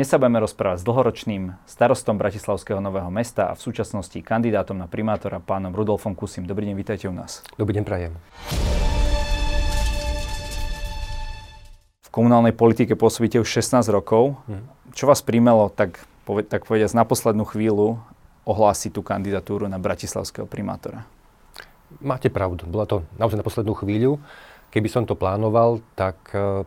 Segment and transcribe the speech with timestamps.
[0.00, 4.88] Dnes sa budeme rozprávať s dlhoročným starostom Bratislavského nového mesta a v súčasnosti kandidátom na
[4.88, 6.48] primátora pánom Rudolfom Kusim.
[6.48, 7.44] Dobrý deň, vítajte u nás.
[7.60, 8.16] Dobrý deň, prajem.
[12.00, 14.40] V komunálnej politike pôsobíte už 16 rokov.
[14.48, 14.64] Hmm.
[14.96, 16.00] Čo vás príjmelo, tak,
[16.48, 18.00] tak povediať, na poslednú chvíľu
[18.48, 21.04] ohlásiť tú kandidatúru na bratislavského primátora?
[22.00, 22.64] Máte pravdu.
[22.64, 24.16] Bola to naozaj na poslednú chvíľu.
[24.72, 26.64] Keby som to plánoval, tak uh,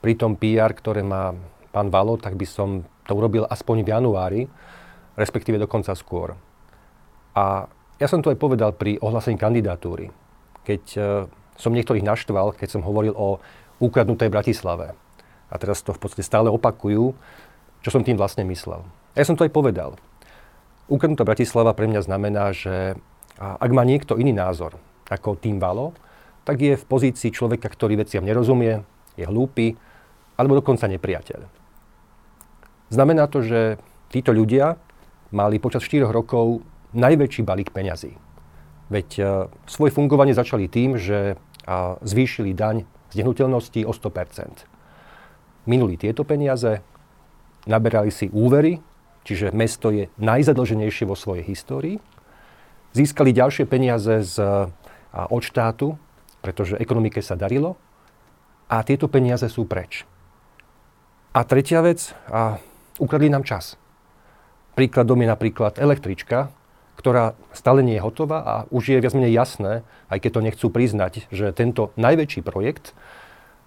[0.00, 1.36] pri tom PR, ktoré má
[1.70, 4.40] pán Valo, tak by som to urobil aspoň v januári,
[5.18, 6.34] respektíve dokonca skôr.
[7.34, 7.66] A
[7.98, 10.10] ja som to aj povedal pri ohlásení kandidatúry,
[10.66, 11.04] keď uh,
[11.60, 13.38] som niektorých naštval, keď som hovoril o
[13.78, 14.96] ukradnutej Bratislave.
[15.50, 17.12] A teraz to v podstate stále opakujú,
[17.82, 18.80] čo som tým vlastne myslel.
[19.18, 19.98] Ja som to aj povedal.
[20.86, 22.96] Ukradnutá Bratislava pre mňa znamená, že
[23.40, 24.76] ak má niekto iný názor
[25.10, 25.92] ako tým Valo,
[26.46, 28.80] tak je v pozícii človeka, ktorý veciam nerozumie,
[29.18, 29.76] je hlúpy,
[30.40, 31.59] alebo dokonca nepriateľ.
[32.90, 33.78] Znamená to, že
[34.10, 34.74] títo ľudia
[35.30, 38.18] mali počas 4 rokov najväčší balík peňazí.
[38.90, 39.26] Veď uh,
[39.70, 41.38] svoje fungovanie začali tým, že
[42.02, 42.82] zvýšili daň
[43.14, 44.66] z nehnuteľností o 100%.
[45.70, 46.82] Minuli tieto peniaze,
[47.70, 48.82] naberali si úvery,
[49.22, 52.02] čiže mesto je najzadlženejšie vo svojej histórii,
[52.90, 54.66] získali ďalšie peniaze z, uh,
[55.30, 55.94] od štátu,
[56.42, 57.78] pretože ekonomike sa darilo
[58.66, 60.02] a tieto peniaze sú preč.
[61.30, 62.58] A tretia vec, a
[63.00, 63.80] ukradli nám čas.
[64.76, 66.52] Príkladom je napríklad električka,
[67.00, 69.80] ktorá stále nie je hotová a už je viac menej jasné,
[70.12, 72.92] aj keď to nechcú priznať, že tento najväčší projekt,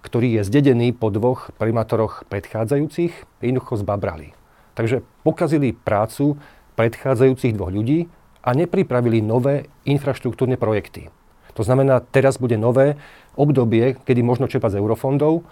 [0.06, 4.38] ktorý je zdedený po dvoch primátoroch predchádzajúcich, jednoducho zbabrali.
[4.78, 6.38] Takže pokazili prácu
[6.78, 8.06] predchádzajúcich dvoch ľudí
[8.46, 11.10] a nepripravili nové infraštruktúrne projekty.
[11.58, 12.98] To znamená, teraz bude nové
[13.34, 15.42] obdobie, kedy možno čerpať z eurofondov,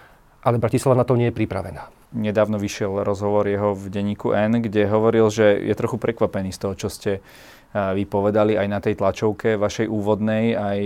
[0.43, 4.89] ale Bratislava na to nie je pripravená nedávno vyšiel rozhovor jeho v denníku N, kde
[4.89, 7.25] hovoril, že je trochu prekvapený z toho, čo ste
[7.73, 10.79] vy povedali aj na tej tlačovke vašej úvodnej, aj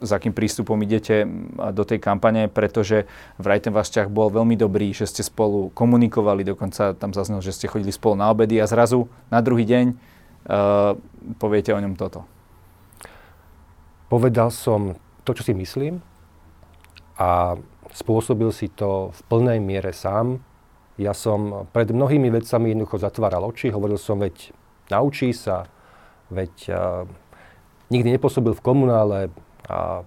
[0.00, 1.28] s akým prístupom idete
[1.76, 3.04] do tej kampane, pretože
[3.36, 7.52] vraj ten váš vzťah bol veľmi dobrý, že ste spolu komunikovali, dokonca tam zaznel, že
[7.52, 10.96] ste chodili spolu na obedy a zrazu na druhý deň uh,
[11.36, 12.24] poviete o ňom toto.
[14.08, 16.00] Povedal som to, čo si myslím
[17.20, 17.60] a
[17.90, 20.38] Spôsobil si to v plnej miere sám.
[21.00, 24.52] Ja som pred mnohými vecami jednoducho zatváral oči, hovoril som, veď
[24.92, 25.66] naučí sa,
[26.28, 27.08] veď uh,
[27.90, 29.18] nikdy nepôsobil v komunále
[29.66, 30.06] a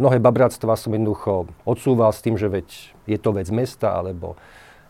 [0.00, 2.68] mnohé babráctva som jednoducho odsúval s tým, že veď
[3.04, 4.38] je to vec mesta, alebo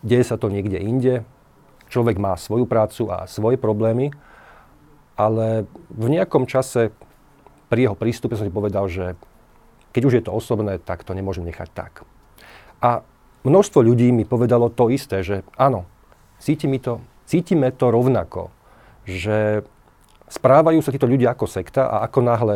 [0.04, 1.27] deje sa to niekde inde.
[1.91, 4.15] Človek má svoju prácu a svoje problémy,
[5.19, 6.94] ale v nejakom čase
[7.72, 9.16] pri jeho prístupe som si povedal, že
[9.93, 12.04] keď už je to osobné, tak to nemôžem nechať tak.
[12.82, 13.06] A
[13.47, 15.87] množstvo ľudí mi povedalo to isté, že áno,
[16.43, 16.98] cítime to,
[17.31, 18.50] cítime to rovnako,
[19.06, 19.62] že
[20.26, 22.54] správajú sa títo ľudia ako sekta a ako náhle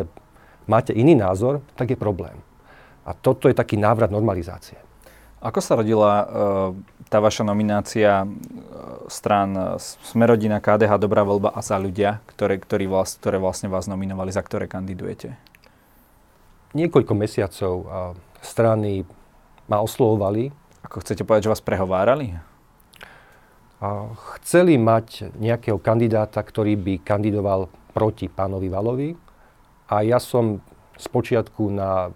[0.66, 2.34] máte iný názor, tak je problém.
[3.06, 4.82] A toto je taký návrat normalizácie.
[5.38, 6.26] Ako sa rodila uh,
[7.06, 8.30] tá vaša nominácia uh,
[9.06, 14.34] strán Smerodina, KDH, Dobrá voľba a za ľudia, ktoré, ktorý vlast, ktoré vlastne vás nominovali,
[14.34, 15.38] za ktoré kandidujete?
[16.74, 17.88] Niekoľko mesiacov
[18.42, 19.06] strany
[19.66, 20.50] ma oslovovali.
[20.86, 22.38] Ako chcete povedať, že vás prehovárali?
[23.82, 29.10] A chceli mať nejakého kandidáta, ktorý by kandidoval proti pánovi Valovi
[29.88, 30.64] a ja som
[30.96, 32.08] z počiatku na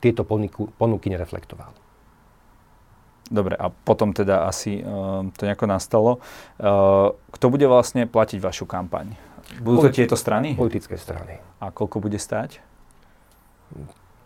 [0.00, 1.72] tieto ponuky, ponuky nereflektoval.
[3.24, 6.20] Dobre, a potom teda asi uh, to nejako nastalo.
[6.60, 9.16] Uh, kto bude vlastne platiť vašu kampaň?
[9.64, 10.52] Budú to Politi- tieto strany?
[10.56, 11.40] Politické strany.
[11.60, 12.60] A koľko bude stáť?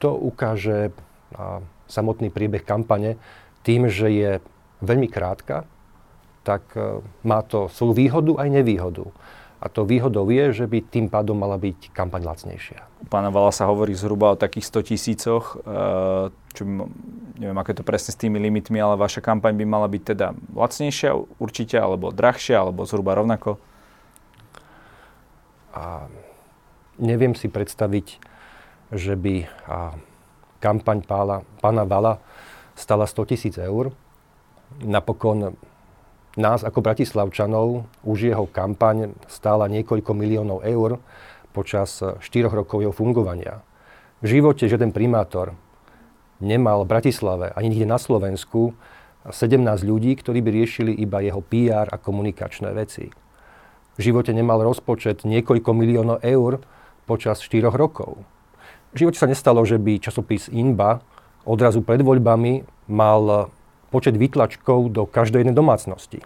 [0.02, 0.90] To ukáže
[1.34, 3.16] uh, samotný priebeh kampane
[3.66, 4.30] tým, že je
[4.80, 5.66] veľmi krátka,
[6.46, 9.10] tak e, má to svoju výhodu aj nevýhodu.
[9.58, 13.10] A to výhodou je, že by tým pádom mala byť kampaň lacnejšia.
[13.10, 16.62] Pána Vala sa hovorí zhruba o takých 100 tisícoch, e, čo
[17.36, 21.10] neviem, aké to presne s tými limitmi, ale vaša kampaň by mala byť teda lacnejšia
[21.42, 23.58] určite, alebo drahšia, alebo zhruba rovnako?
[25.74, 26.06] A
[26.96, 28.18] neviem si predstaviť,
[28.94, 29.46] že by
[30.58, 32.22] kampaň pála, pána Vala
[32.78, 33.90] stala 100 tisíc eur.
[34.78, 35.58] Napokon
[36.38, 41.02] nás ako Bratislavčanov už jeho kampaň stála niekoľko miliónov eur
[41.50, 43.66] počas 4 rokov jeho fungovania.
[44.22, 45.58] V živote žiaden primátor
[46.38, 48.74] nemal v Bratislave ani nikde na Slovensku
[49.26, 53.10] 17 ľudí, ktorí by riešili iba jeho PR a komunikačné veci.
[53.98, 56.62] V živote nemal rozpočet niekoľko miliónov eur
[57.10, 58.22] počas 4 rokov.
[58.92, 61.04] V živote sa nestalo, že by časopis Inba
[61.46, 63.52] odrazu pred voľbami mal
[63.88, 66.20] počet výtlačkov do každej jednej domácnosti.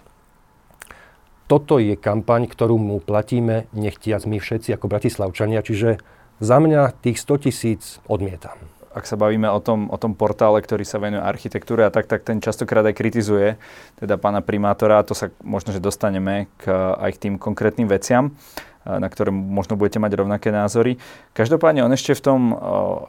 [1.46, 6.00] Toto je kampaň, ktorú mu platíme nechtiac my všetci ako bratislavčania, čiže
[6.40, 8.56] za mňa tých 100 tisíc odmietam
[8.92, 12.22] ak sa bavíme o tom, o tom portále, ktorý sa venuje architektúre a tak, tak
[12.22, 13.56] ten častokrát aj kritizuje
[13.98, 18.34] teda pána primátora to sa možno, že dostaneme k, aj k tým konkrétnym veciam,
[18.82, 20.98] na ktoré možno budete mať rovnaké názory.
[21.38, 22.40] Každopádne on ešte v tom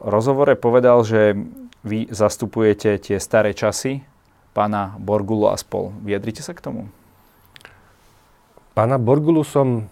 [0.06, 1.34] rozhovore povedal, že
[1.84, 4.06] vy zastupujete tie staré časy
[4.54, 5.92] pána Borgulu a spol.
[6.06, 6.82] Vyjadrite sa k tomu?
[8.78, 9.90] Pána Borgulu som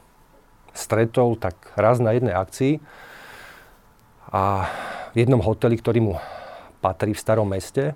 [0.71, 2.79] stretol tak raz na jednej akcii
[4.31, 4.69] a
[5.11, 6.13] v jednom hoteli, ktorý mu
[6.79, 7.93] patrí v starom meste.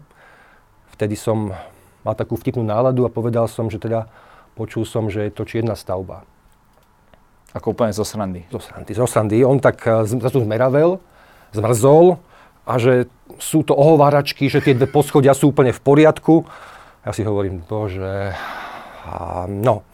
[0.96, 1.52] Vtedy som
[2.06, 4.08] mal takú vtipnú náladu a povedal som, že teda
[4.54, 6.24] počul som, že je to čierna stavba.
[7.56, 8.44] Ako úplne zo srandy.
[8.52, 9.42] Zo srandy, zo srandy.
[9.48, 11.00] On tak eh, zrazu zmeravel,
[11.56, 12.20] zmrzol
[12.68, 13.08] a že
[13.40, 16.44] sú to ohováračky, že tie dve poschodia sú úplne v poriadku.
[17.08, 18.34] Ja si hovorím, bože,
[19.06, 19.86] a no,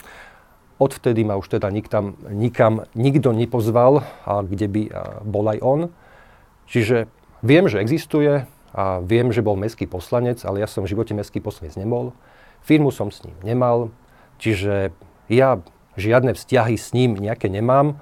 [0.80, 4.82] odvtedy ma už teda nikam, nikam nikto nepozval, a kde by
[5.20, 5.80] bol aj on.
[6.70, 7.08] Čiže
[7.42, 11.44] viem, že existuje a viem, že bol mestský poslanec, ale ja som v živote mestský
[11.44, 12.16] poslanec nebol.
[12.64, 13.90] Firmu som s ním nemal,
[14.40, 14.94] čiže
[15.28, 15.60] ja
[15.98, 18.00] žiadne vzťahy s ním nejaké nemám.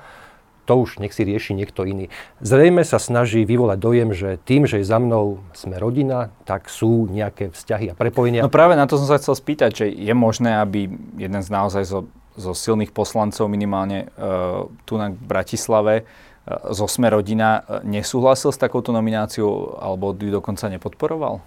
[0.69, 2.07] To už nech si rieši niekto iný.
[2.39, 7.51] Zrejme sa snaží vyvolať dojem, že tým, že za mnou sme rodina, tak sú nejaké
[7.51, 8.47] vzťahy a prepojenia.
[8.47, 10.87] No práve na to som sa chcel spýtať, že je možné, aby
[11.19, 12.07] jeden z naozaj zo,
[12.39, 16.07] zo silných poslancov minimálne uh, tu na Bratislave
[16.49, 21.45] zo Sme rodina e, nesúhlasil s takouto nomináciou alebo ju dokonca nepodporoval?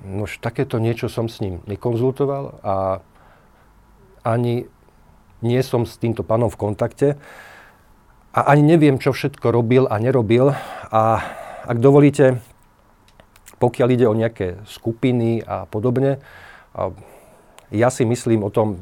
[0.00, 2.74] No už takéto niečo som s ním nekonzultoval a
[4.24, 4.64] ani
[5.40, 7.08] nie som s týmto pánom v kontakte
[8.30, 10.54] a ani neviem, čo všetko robil a nerobil.
[10.92, 11.02] A
[11.66, 12.38] ak dovolíte,
[13.58, 16.22] pokiaľ ide o nejaké skupiny a podobne,
[17.74, 18.78] ja si myslím o tom,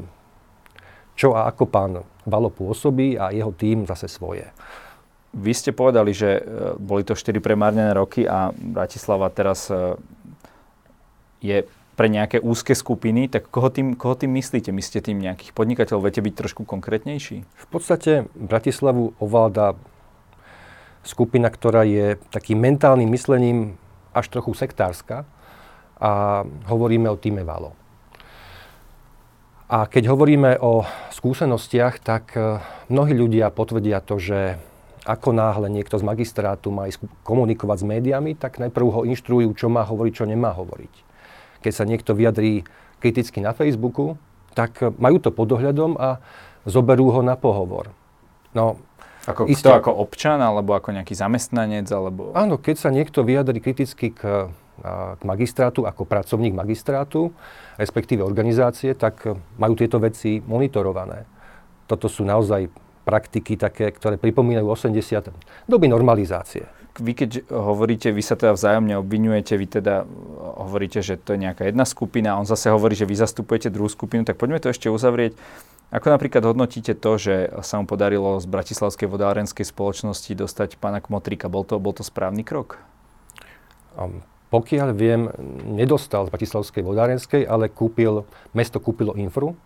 [1.18, 1.92] čo a ako pán
[2.28, 4.44] Valo pôsobí a jeho tým zase svoje.
[5.36, 6.42] Vy ste povedali, že e,
[6.80, 10.00] boli to 4 premárnené roky a Bratislava teraz e,
[11.44, 14.70] je pre nejaké úzke skupiny, tak koho tým, koho tým myslíte?
[14.70, 16.06] Myslíte tým nejakých podnikateľov?
[16.06, 17.42] Viete byť trošku konkrétnejší?
[17.42, 19.74] V podstate Bratislavu ovláda
[21.02, 23.74] skupina, ktorá je takým mentálnym myslením
[24.14, 25.26] až trochu sektárska
[25.98, 27.74] a hovoríme o týme Valo.
[29.68, 34.56] A keď hovoríme o skúsenostiach, tak e, mnohí ľudia potvrdia to, že
[35.08, 39.72] ako náhle niekto z magistrátu má ísť komunikovať s médiami, tak najprv ho inštruujú, čo
[39.72, 40.92] má hovoriť, čo nemá hovoriť.
[41.64, 42.68] Keď sa niekto vyjadrí
[43.00, 44.20] kriticky na Facebooku,
[44.52, 46.20] tak majú to pod ohľadom a
[46.68, 47.88] zoberú ho na pohovor.
[48.52, 48.76] No,
[49.24, 52.36] ako isto, ako občan, alebo ako nejaký zamestnanec, alebo...
[52.36, 54.52] Áno, keď sa niekto vyjadrí kriticky k
[55.18, 57.34] k magistrátu ako pracovník magistrátu,
[57.76, 59.26] respektíve organizácie, tak
[59.58, 61.26] majú tieto veci monitorované.
[61.90, 62.70] Toto sú naozaj
[63.08, 65.32] praktiky také, ktoré pripomínajú 80.
[65.64, 66.68] doby normalizácie.
[67.00, 70.04] Vy keď hovoríte, vy sa teda vzájomne obvinujete, vy teda
[70.60, 74.28] hovoríte, že to je nejaká jedna skupina, on zase hovorí, že vy zastupujete druhú skupinu,
[74.28, 75.32] tak poďme to ešte uzavrieť.
[75.88, 81.48] Ako napríklad hodnotíte to, že sa mu podarilo z Bratislavskej vodárenskej spoločnosti dostať pána Kmotrika?
[81.48, 82.76] Bol to, bol to správny krok?
[83.96, 84.20] Um,
[84.52, 85.32] pokiaľ viem,
[85.64, 89.56] nedostal z Bratislavskej vodárenskej, ale kúpil, mesto kúpilo Infru.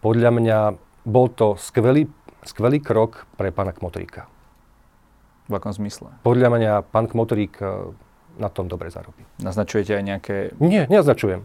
[0.00, 0.58] Podľa mňa
[1.04, 2.06] bol to skvelý,
[2.42, 4.26] skvelý krok pre pána Kmotríka.
[5.50, 6.10] V akom zmysle?
[6.22, 7.94] Podľa mňa pán Kmotrík e,
[8.38, 9.26] na tom dobre zarobí.
[9.42, 10.36] Naznačujete aj nejaké...
[10.62, 11.44] Nie, nenaznačujem.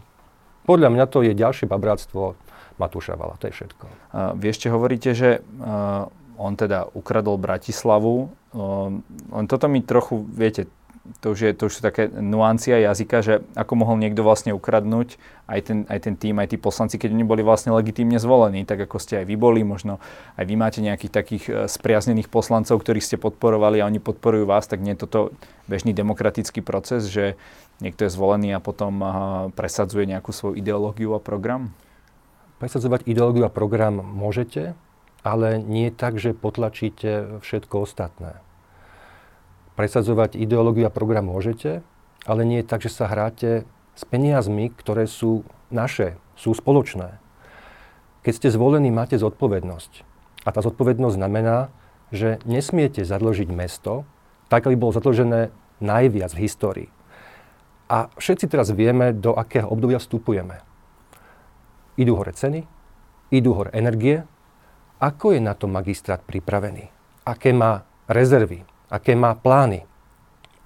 [0.68, 2.38] Podľa mňa to je ďalšie babráctvo
[2.78, 3.84] Matúša Vala, to je všetko.
[3.88, 6.06] Uh, vy ešte hovoríte, že uh,
[6.38, 8.30] on teda ukradol Bratislavu.
[8.54, 9.02] Uh,
[9.34, 10.70] len toto mi trochu, viete,
[11.20, 15.16] to už, je, to už sú také nuancia jazyka, že ako mohol niekto vlastne ukradnúť
[15.48, 18.84] aj ten, aj ten tým, aj tí poslanci, keď oni boli vlastne legitímne zvolení, tak
[18.84, 19.96] ako ste aj vy boli, možno
[20.36, 24.68] aj vy máte nejakých takých e, spriaznených poslancov, ktorých ste podporovali a oni podporujú vás,
[24.68, 25.32] tak nie je toto
[25.66, 27.40] bežný demokratický proces, že
[27.80, 29.00] niekto je zvolený a potom
[29.54, 31.72] presadzuje nejakú svoju ideológiu a program?
[32.58, 34.74] Presadzovať ideológiu a program môžete,
[35.22, 38.42] ale nie tak, že potlačíte všetko ostatné
[39.78, 41.86] presadzovať ideológiu a program môžete,
[42.26, 43.62] ale nie tak, že sa hráte
[43.94, 47.22] s peniazmi, ktoré sú naše, sú spoločné.
[48.26, 50.02] Keď ste zvolení, máte zodpovednosť.
[50.42, 51.70] A tá zodpovednosť znamená,
[52.10, 54.02] že nesmiete zadlžiť mesto
[54.50, 56.90] tak, aby bolo zadlžené najviac v histórii.
[57.86, 60.60] A všetci teraz vieme, do akého obdobia vstupujeme.
[61.94, 62.66] Idú hore ceny,
[63.30, 64.26] idú hore energie.
[64.98, 66.90] Ako je na to magistrát pripravený?
[67.22, 68.66] Aké má rezervy?
[68.88, 69.84] Aké má plány.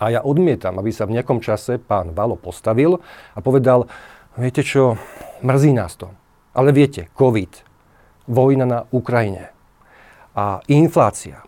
[0.03, 2.99] A ja odmietam, aby sa v nejakom čase pán Valo postavil
[3.35, 3.87] a povedal,
[4.35, 4.99] viete čo,
[5.47, 6.11] mrzí nás to.
[6.55, 7.53] Ale viete, COVID,
[8.27, 9.55] vojna na Ukrajine
[10.35, 11.45] a inflácia,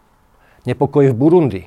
[0.69, 1.63] nepokoje v Burundi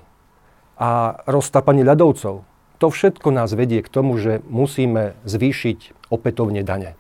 [0.78, 2.46] a roztápanie ľadovcov,
[2.78, 6.94] to všetko nás vedie k tomu, že musíme zvýšiť opätovne dane.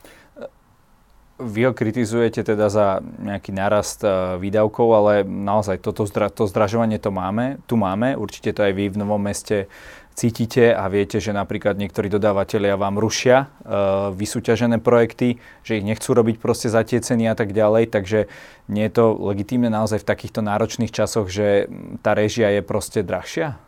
[1.37, 6.97] Vy ho kritizujete teda za nejaký narast uh, výdavkov, ale naozaj toto zdra, to zdražovanie
[6.97, 9.69] to máme, tu máme, určite to aj vy v Novom meste
[10.17, 16.17] cítite a viete, že napríklad niektorí dodávateľia vám rušia uh, vysúťažené projekty, že ich nechcú
[16.17, 18.25] robiť proste za tie ceny a tak ďalej, takže
[18.65, 21.69] nie je to legitímne naozaj v takýchto náročných časoch, že
[22.01, 23.61] tá režia je proste drahšia?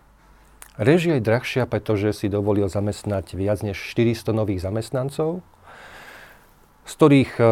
[0.82, 5.46] Režia je drahšia, pretože si dovolil zamestnať viac než 400 nových zamestnancov,
[6.90, 7.44] z ktorých e,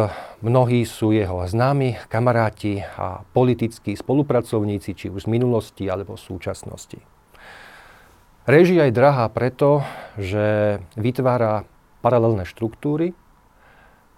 [0.42, 6.98] mnohí sú jeho známi, kamaráti a politickí spolupracovníci, či už z minulosti alebo súčasnosti.
[8.50, 9.86] Režia je drahá preto,
[10.18, 11.70] že vytvára
[12.02, 13.14] paralelné štruktúry.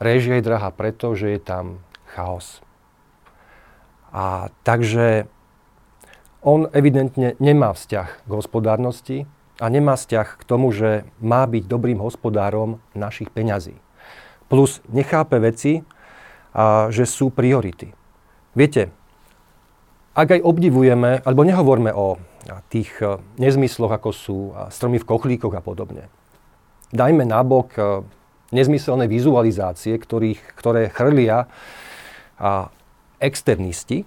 [0.00, 1.85] Režia je drahá preto, že je tam
[2.17, 2.65] chaos.
[4.17, 5.29] A takže
[6.41, 9.29] on evidentne nemá vzťah k hospodárnosti
[9.61, 13.77] a nemá vzťah k tomu, že má byť dobrým hospodárom našich peňazí
[14.50, 15.87] plus nechápe veci,
[16.50, 17.95] a že sú priority.
[18.59, 18.90] Viete,
[20.19, 22.19] ak aj obdivujeme, alebo nehovorme o
[22.66, 24.38] tých e, nezmysloch, ako sú
[24.75, 26.11] stromy v kochlíkoch a podobne.
[26.90, 27.83] Dajme nabok e,
[28.50, 31.47] nezmyselné vizualizácie, ktorých, ktoré chrlia
[32.35, 32.75] a
[33.23, 34.02] externisti,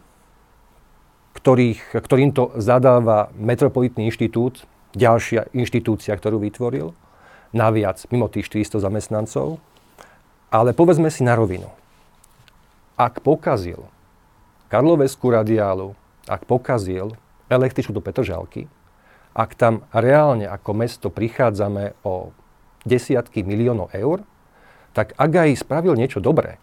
[1.40, 6.92] ktorých, ktorým to zadáva Metropolitný inštitút, ďalšia inštitúcia, ktorú vytvoril,
[7.56, 9.64] naviac mimo tých 400 zamestnancov,
[10.54, 11.66] ale povedzme si na rovinu.
[12.94, 13.90] Ak pokazil
[14.70, 15.98] Karloveskú radiálu,
[16.30, 17.18] ak pokazil
[17.50, 18.70] električnú do Petržalky,
[19.34, 22.30] ak tam reálne ako mesto prichádzame o
[22.86, 24.22] desiatky miliónov eur,
[24.94, 26.62] tak ak aj spravil niečo dobré,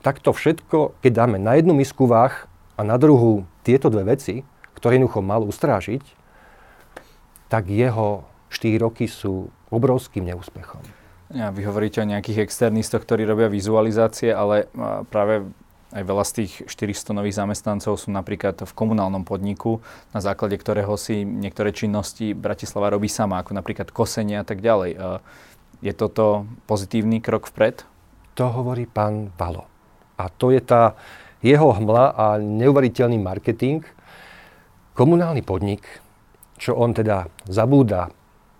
[0.00, 4.48] tak to všetko, keď dáme na jednu misku váh a na druhú tieto dve veci,
[4.80, 6.00] ktoré jednoducho mal ustrážiť,
[7.52, 10.99] tak jeho 4 roky sú obrovským neúspechom.
[11.30, 14.66] Vy hovoríte o nejakých externistoch, ktorí robia vizualizácie, ale
[15.14, 15.46] práve
[15.94, 19.78] aj veľa z tých 400 nových zamestnancov sú napríklad v komunálnom podniku,
[20.10, 24.98] na základe ktorého si niektoré činnosti Bratislava robí sama, ako napríklad kosenie a tak ďalej.
[25.82, 27.86] Je toto pozitívny krok vpred?
[28.34, 29.70] To hovorí pán Valo.
[30.18, 30.98] A to je tá
[31.46, 33.86] jeho hmla a neuveriteľný marketing.
[34.98, 35.86] Komunálny podnik,
[36.58, 38.10] čo on teda zabúda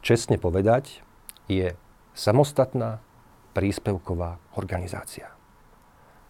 [0.06, 1.02] čestne povedať,
[1.50, 1.74] je
[2.14, 3.02] samostatná
[3.52, 5.30] príspevková organizácia.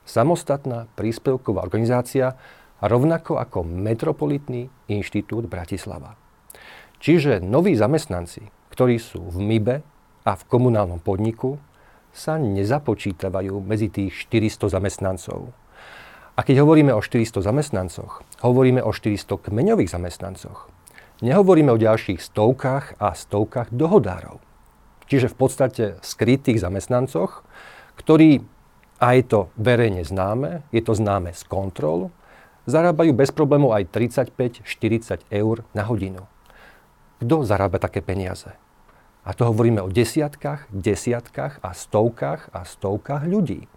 [0.08, 2.34] Samostatná príspevková organizácia
[2.80, 6.16] rovnako ako Metropolitný inštitút Bratislava.
[7.00, 9.76] Čiže noví zamestnanci, ktorí sú v MIBE
[10.24, 11.60] a v komunálnom podniku,
[12.10, 15.54] sa nezapočítavajú medzi tých 400 zamestnancov.
[16.34, 20.72] A keď hovoríme o 400 zamestnancoch, hovoríme o 400 kmeňových zamestnancoch.
[21.20, 24.49] Nehovoríme o ďalších stovkách a stovkách dohodárov.
[25.10, 27.42] Čiže v podstate skrytých zamestnancoch,
[27.98, 28.46] ktorí,
[29.02, 32.14] a je to verejne známe, je to známe z kontrol,
[32.70, 36.30] zarábajú bez problémov aj 35-40 eur na hodinu.
[37.18, 38.54] Kto zarába také peniaze?
[39.26, 43.68] A to hovoríme o desiatkách, desiatkách a stovkách a stovkách ľudí.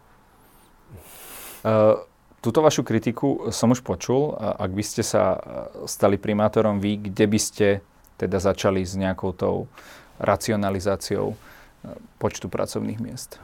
[1.66, 2.00] Uh,
[2.40, 4.38] túto vašu kritiku som už počul.
[4.40, 5.40] Ak by ste sa
[5.90, 7.68] stali primátorom vy, kde by ste
[8.16, 9.68] teda začali s nejakou tou
[10.20, 11.38] racionalizáciou e,
[12.18, 13.42] počtu pracovných miest.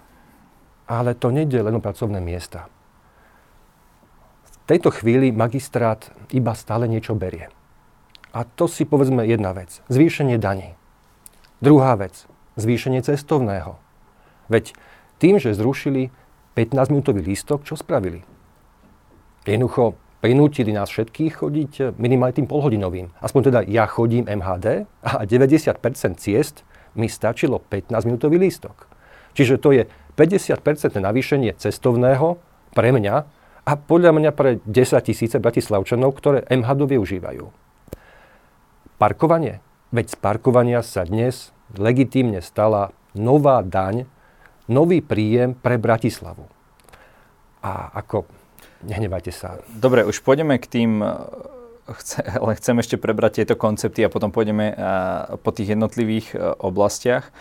[0.89, 2.65] Ale to nejde len o pracovné miesta.
[4.45, 7.49] V tejto chvíli magistrát iba stále niečo berie.
[8.29, 9.81] A to si povedzme jedna vec.
[9.89, 10.77] Zvýšenie daní.
[11.61, 12.29] Druhá vec.
[12.57, 13.81] Zvýšenie cestovného.
[14.49, 14.73] Veď
[15.17, 16.13] tým, že zrušili
[16.53, 18.21] 15-minútový lístok, čo spravili?
[19.45, 23.11] Jednoducho prinútili nás všetkých chodiť minimálne tým polhodinovým.
[23.23, 25.79] Aspoň teda ja chodím MHD a 90%
[26.19, 28.87] ciest mi stačilo 15-minútový lístok.
[29.33, 29.83] Čiže to je
[30.19, 32.35] 50% navýšenie cestovného
[32.75, 33.15] pre mňa
[33.63, 37.45] a podľa mňa pre 10 tisíce bratislavčanov, ktoré MHD využívajú.
[38.99, 39.63] Parkovanie.
[39.89, 44.05] Veď z parkovania sa dnes legitímne stala nová daň,
[44.69, 46.45] nový príjem pre Bratislavu.
[47.65, 48.29] A ako
[48.83, 49.59] Nehnevajte sa.
[49.67, 51.09] Dobre, už pôjdeme k tým, eh,
[51.89, 56.53] chce, ale chcem ešte prebrať tieto koncepty a potom pôjdeme uh, po tých jednotlivých uh,
[56.61, 57.33] oblastiach.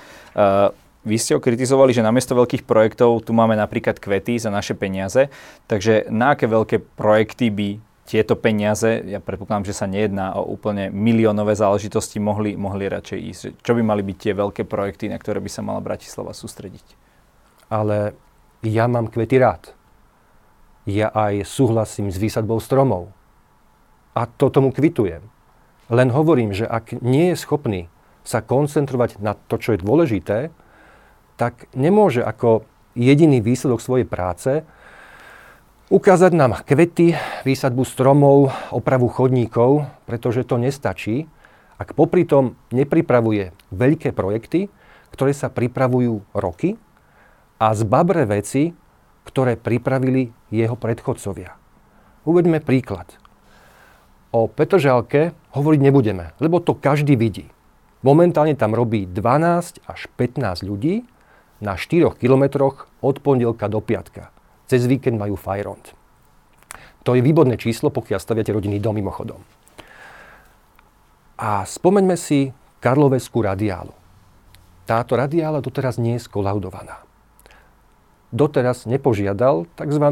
[1.09, 5.30] Vy ste ho kritizovali, že namiesto veľkých projektov tu máme napríklad kvety za naše peniaze,
[5.71, 7.68] takže na aké veľké projekty by
[8.09, 13.42] tieto peniaze, ja predpokladám, že sa nejedná o úplne miliónové záležitosti, mohli, mohli radšej ísť.
[13.61, 16.97] Čo by mali byť tie veľké projekty, na ktoré by sa mala Bratislava sústrediť?
[17.68, 18.16] Ale
[18.64, 19.77] ja mám kvety rád.
[20.88, 23.12] Ja aj súhlasím s výsadbou stromov.
[24.16, 25.21] A to tomu kvitujem.
[25.92, 27.92] Len hovorím, že ak nie je schopný
[28.25, 30.38] sa koncentrovať na to, čo je dôležité,
[31.37, 32.64] tak nemôže ako
[32.97, 34.64] jediný výsledok svojej práce
[35.92, 41.28] ukázať nám kvety, výsadbu stromov, opravu chodníkov, pretože to nestačí,
[41.76, 44.73] ak popri tom nepripravuje veľké projekty,
[45.12, 46.80] ktoré sa pripravujú roky
[47.61, 48.73] a zbabre veci,
[49.28, 51.52] ktoré pripravili jeho predchodcovia.
[52.25, 53.20] Uvedme príklad.
[54.32, 57.52] O Petržalke hovoriť nebudeme, lebo to každý vidí.
[58.00, 61.04] Momentálne tam robí 12 až 15 ľudí
[61.61, 64.32] na 4 kilometroch od pondelka do piatka.
[64.68, 65.92] Cez víkend majú fajront.
[67.08, 69.40] To je výborné číslo, pokiaľ staviate rodinný dom mimochodom.
[71.40, 72.52] A spomeňme si
[72.85, 73.97] Karloveskú radiálu.
[74.85, 77.07] Táto radiála doteraz nie je skolaudovaná.
[78.28, 80.04] Doteraz nepožiadal tzv.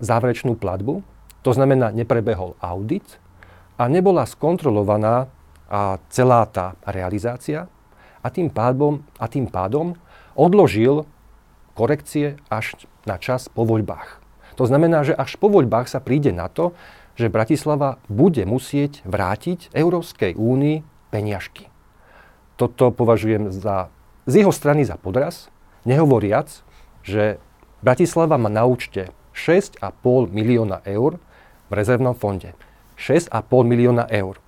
[0.00, 1.00] záverečnú platbu,
[1.40, 3.20] to znamená neprebehol audit
[3.80, 5.28] a nebola skontrolovaná
[6.12, 7.68] celá tá realizácia
[8.20, 9.96] a tým pádom, a tým pádom
[10.36, 11.08] odložil
[11.72, 12.76] korekcie až
[13.08, 14.20] na čas po voľbách.
[14.60, 16.76] To znamená, že až po voľbách sa príde na to,
[17.18, 21.70] že Bratislava bude musieť vrátiť Európskej únii peniažky.
[22.54, 23.90] Toto považujem za,
[24.30, 25.50] z jeho strany za podraz,
[25.82, 26.62] nehovoriac,
[27.04, 27.38] že
[27.84, 31.20] Bratislava má na účte 6,5 milióna eur
[31.68, 32.56] v rezervnom fonde.
[32.96, 33.28] 6,5
[33.62, 34.40] milióna eur.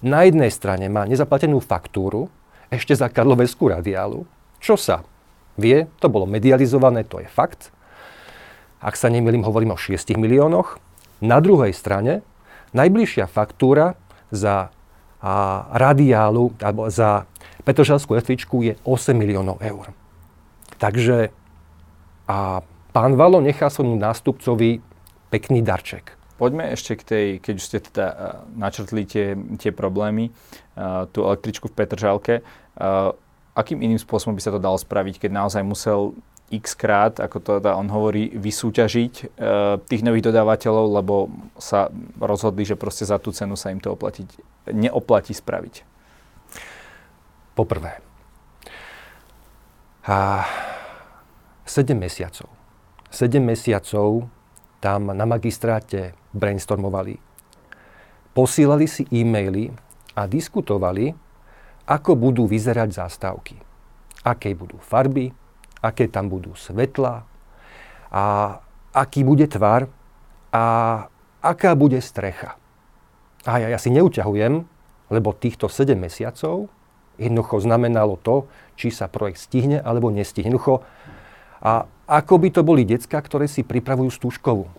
[0.00, 2.32] Na jednej strane má nezaplatenú faktúru
[2.72, 4.24] ešte za Karloveskú radiálu,
[4.62, 5.04] čo sa
[5.58, 7.74] vie, to bolo medializované, to je fakt.
[8.78, 10.78] Ak sa nemýlim, hovorím o 6 miliónoch.
[11.18, 12.22] Na druhej strane,
[12.72, 13.98] najbližšia faktúra
[14.30, 14.70] za
[15.18, 17.26] a, radiálu alebo za
[17.66, 19.90] Petržalskú električku je 8 miliónov eur.
[20.78, 21.34] Takže
[22.28, 22.60] a
[22.92, 24.84] pán Valo nechá svojmu nástupcovi
[25.32, 26.14] pekný darček.
[26.36, 28.06] Poďme ešte k tej, keď už ste teda
[28.54, 32.34] načrtli tie, tie problémy, uh, tú električku v Petržalke.
[32.78, 33.16] Uh,
[33.58, 36.14] akým iným spôsobom by sa to dalo spraviť, keď naozaj musel
[36.48, 39.36] x krát, ako to teda on hovorí, vysúťažiť
[39.84, 41.28] tých nových dodávateľov, lebo
[41.60, 44.24] sa rozhodli, že proste za tú cenu sa im to oplatiť,
[44.72, 45.84] neoplatí spraviť?
[47.52, 48.00] Poprvé,
[50.08, 50.48] a
[51.68, 52.48] 7 mesiacov.
[53.12, 54.24] 7 mesiacov
[54.80, 57.20] tam na magistráte brainstormovali,
[58.32, 59.68] posílali si e-maily
[60.16, 61.12] a diskutovali,
[61.84, 63.56] ako budú vyzerať zástavky.
[64.24, 65.32] Aké budú farby,
[65.84, 67.24] aké tam budú svetla
[68.12, 68.24] a
[68.92, 69.92] aký bude tvar
[70.52, 70.64] a
[71.44, 72.56] aká bude strecha.
[73.46, 74.64] A ja, ja si neuťahujem,
[75.08, 76.68] lebo týchto 7 mesiacov
[77.18, 78.46] jednoducho znamenalo to,
[78.78, 80.54] či sa projekt stihne alebo nestihne.
[80.54, 80.86] Jednoducho,
[81.58, 84.70] a ako by to boli decka, ktoré si pripravujú stúžkovú.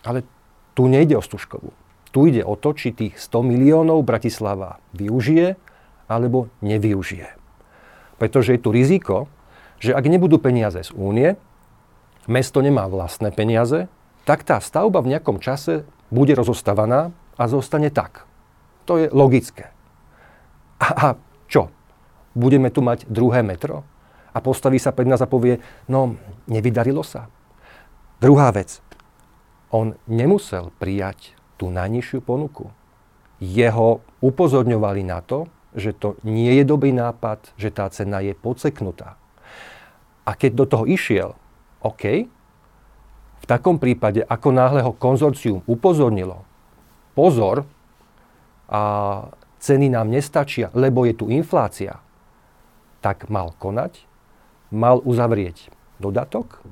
[0.00, 0.24] Ale
[0.72, 1.76] tu nejde o stúžkovú.
[2.10, 5.54] Tu ide o to, či tých 100 miliónov Bratislava využije
[6.10, 7.28] alebo nevyužije.
[8.18, 9.30] Pretože je tu riziko,
[9.78, 11.38] že ak nebudú peniaze z únie,
[12.26, 13.86] mesto nemá vlastné peniaze,
[14.26, 18.26] tak tá stavba v nejakom čase bude rozostávaná a zostane tak.
[18.84, 19.70] To je logické.
[20.82, 21.06] A, a
[21.46, 21.70] čo?
[22.34, 23.86] Budeme tu mať druhé metro?
[24.30, 25.58] A postaví sa pred nás a povie,
[25.90, 26.14] no,
[26.46, 27.26] nevydarilo sa.
[28.22, 28.78] Druhá vec.
[29.70, 32.70] On nemusel prijať tú najnižšiu ponuku.
[33.38, 39.14] Jeho upozorňovali na to, že to nie je dobrý nápad, že tá cena je podseknutá.
[40.26, 41.38] A keď do toho išiel,
[41.80, 42.26] OK,
[43.40, 46.44] v takom prípade, ako náhle ho konzorcium upozornilo,
[47.14, 47.64] pozor,
[48.70, 48.82] a
[49.58, 51.98] ceny nám nestačia, lebo je tu inflácia,
[53.02, 54.09] tak mal konať,
[54.70, 56.62] mal uzavrieť dodatok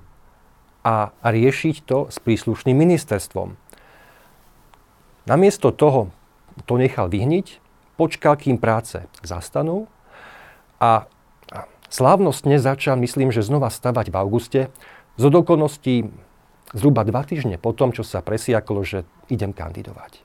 [0.86, 3.58] a riešiť to s príslušným ministerstvom.
[5.28, 6.08] Namiesto toho
[6.64, 7.60] to nechal vyhniť,
[8.00, 9.90] počkal, kým práce zastanú
[10.80, 11.10] a
[11.92, 14.60] slávnostne začal, myslím, že znova stavať v auguste.
[15.18, 16.08] Z okolností
[16.72, 20.22] zhruba dva týždne po tom, čo sa presiaklo, že idem kandidovať.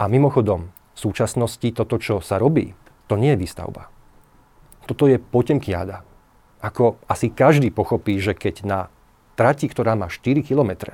[0.00, 2.72] A mimochodom, v súčasnosti toto, čo sa robí,
[3.06, 3.92] to nie je výstavba.
[4.88, 6.02] Toto je potemkiada.
[6.60, 8.80] Ako asi každý pochopí, že keď na
[9.36, 10.92] trati, ktorá má 4 km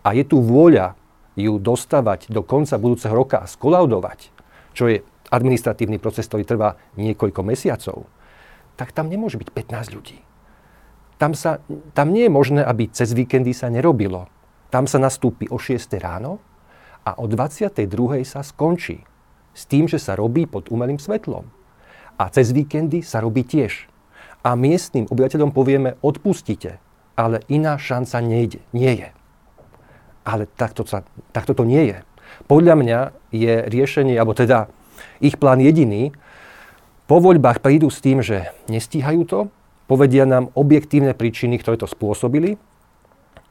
[0.00, 0.96] a je tu vôľa
[1.36, 4.32] ju dostávať do konca budúceho roka a skolaudovať,
[4.72, 8.04] čo je administratívny proces, ktorý trvá niekoľko mesiacov,
[8.76, 10.20] tak tam nemôže byť 15 ľudí.
[11.16, 11.62] Tam, sa,
[11.96, 14.26] tam nie je možné, aby cez víkendy sa nerobilo.
[14.72, 16.40] Tam sa nastúpi o 6 ráno
[17.02, 17.82] A o 22.
[18.22, 19.02] sa skončí.
[19.52, 21.44] S tým, že sa robí pod umelým svetlom.
[22.14, 23.91] A cez víkendy sa robí tiež.
[24.42, 26.82] A miestnym obyvateľom povieme, odpustite,
[27.14, 29.08] ale iná šanca nejde, nie je.
[30.26, 31.98] Ale takto, sa, takto to nie je.
[32.50, 33.00] Podľa mňa
[33.30, 34.66] je riešenie, alebo teda
[35.22, 36.10] ich plán jediný,
[37.06, 39.40] po voľbách prídu s tým, že nestíhajú to,
[39.90, 42.56] povedia nám objektívne príčiny, ktoré to spôsobili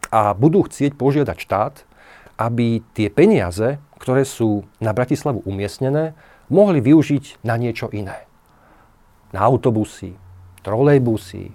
[0.09, 1.75] a budú chcieť požiadať štát,
[2.41, 6.17] aby tie peniaze, ktoré sú na Bratislavu umiestnené,
[6.49, 8.25] mohli využiť na niečo iné.
[9.31, 10.17] Na autobusy,
[10.61, 11.53] trolejbusy,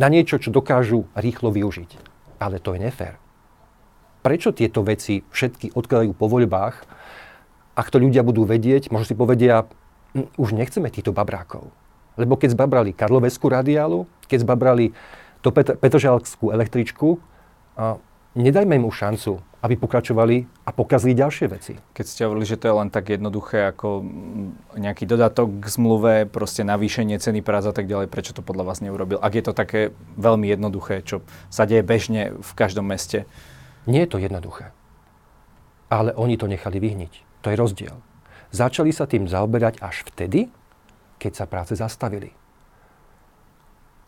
[0.00, 1.90] na niečo, čo dokážu rýchlo využiť.
[2.40, 3.20] Ale to je nefér.
[4.20, 6.76] Prečo tieto veci všetky odkladajú po voľbách?
[7.76, 9.64] Ak to ľudia budú vedieť, možno si povedia,
[10.12, 11.72] hm, už nechceme týchto babrákov.
[12.20, 14.92] Lebo keď zbabrali Karloveskú radiálu, keď zbabrali
[15.40, 17.16] to Pet- Petržalskú električku,
[18.34, 21.76] nedajme im už šancu, aby pokračovali a pokazili ďalšie veci.
[21.76, 24.00] Keď ste hovorili, že to je len tak jednoduché ako
[24.78, 28.80] nejaký dodatok k zmluve, proste navýšenie ceny prác a tak ďalej, prečo to podľa vás
[28.80, 29.20] neurobil?
[29.20, 31.20] Ak je to také veľmi jednoduché, čo
[31.52, 33.28] sa deje bežne v každom meste.
[33.84, 34.72] Nie je to jednoduché.
[35.92, 37.44] Ale oni to nechali vyhniť.
[37.44, 37.96] To je rozdiel.
[38.50, 40.48] Začali sa tým zaoberať až vtedy,
[41.20, 42.32] keď sa práce zastavili.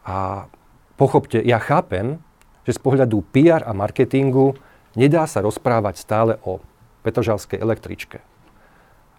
[0.02, 0.48] A
[0.96, 2.18] pochopte, ja chápem,
[2.62, 4.55] že z pohľadu PR a marketingu
[4.94, 6.62] nedá sa rozprávať stále o
[7.03, 8.22] Petržalskej električke.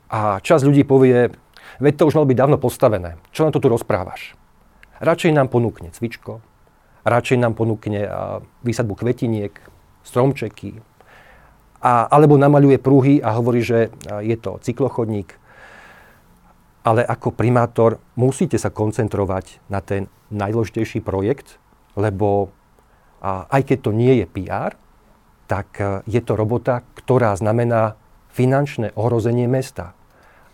[0.08, 1.34] A čas ľudí povie,
[1.82, 3.20] veď to už malo byť dávno postavené.
[3.34, 4.38] Čo nám to tu rozprávaš?
[5.04, 6.40] Radšej nám ponúkne cvičko,
[7.04, 8.08] radšej nám ponúkne
[8.64, 9.52] výsadbu kvetiniek,
[10.08, 10.80] stromčeky,
[11.84, 13.92] a, alebo namaľuje pruhy a hovorí, že
[14.24, 15.36] je to cyklochodník.
[16.88, 21.60] Ale ako primátor musíte sa koncentrovať na ten najdôležitejší projekt,
[22.00, 22.56] lebo
[23.24, 24.76] a aj keď to nie je PR,
[25.48, 27.96] tak e, je to robota, ktorá znamená
[28.36, 29.96] finančné ohrozenie mesta.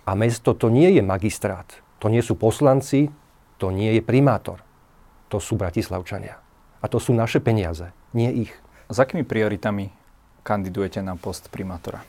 [0.05, 1.65] A mesto to nie je magistrát,
[1.97, 3.09] to nie sú poslanci,
[3.57, 4.61] to nie je primátor.
[5.33, 6.37] To sú bratislavčania.
[6.81, 8.53] A to sú naše peniaze, nie ich.
[8.89, 9.93] S akými prioritami
[10.41, 12.01] kandidujete na post primátora?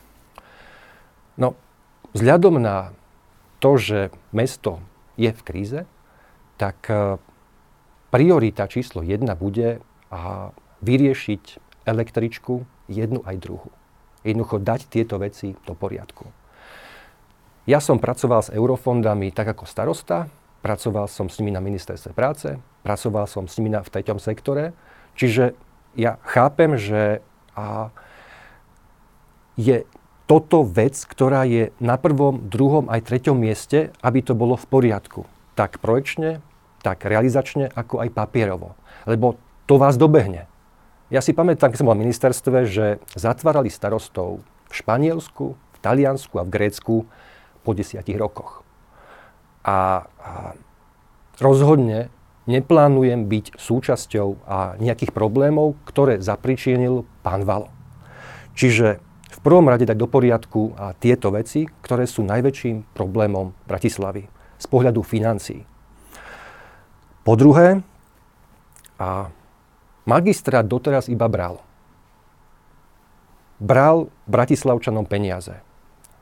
[1.37, 1.53] No,
[2.13, 2.93] vzhľadom na
[3.61, 3.99] to, že
[4.33, 4.81] mesto
[5.17, 5.79] je v kríze,
[6.57, 7.21] tak e,
[8.09, 10.51] priorita číslo jedna bude a
[10.83, 11.43] vyriešiť
[11.87, 13.71] električku jednu aj druhú.
[14.21, 16.29] Jednoducho dať tieto veci do poriadku.
[17.65, 20.29] Ja som pracoval s eurofondami tak ako starosta,
[20.61, 24.77] pracoval som s nimi na ministerstve práce, pracoval som s nimi na, v treťom sektore,
[25.17, 25.57] čiže
[25.97, 27.91] ja chápem, že a
[29.59, 29.83] je
[30.23, 35.27] toto vec, ktorá je na prvom, druhom aj treťom mieste, aby to bolo v poriadku.
[35.59, 36.39] Tak projekčne,
[36.79, 38.79] tak realizačne, ako aj papierovo.
[39.03, 40.47] Lebo to vás dobehne.
[41.11, 42.85] Ja si pamätám, keď som bol v ministerstve, že
[43.19, 44.39] zatvárali starostov
[44.71, 46.95] v Španielsku, v Taliansku a v Grécku
[47.67, 48.63] po desiatich rokoch.
[49.67, 50.55] A, a
[51.43, 52.07] rozhodne
[52.47, 57.69] neplánujem byť súčasťou a nejakých problémov, ktoré zapričinil pán Valo.
[58.55, 64.27] Čiže v prvom rade dať do poriadku a tieto veci, ktoré sú najväčším problémom Bratislavy
[64.59, 65.63] z pohľadu financií.
[67.21, 67.85] Po druhé,
[69.01, 69.29] a
[70.05, 71.61] magistrát doteraz iba bral.
[73.61, 75.61] Bral Bratislavčanom peniaze.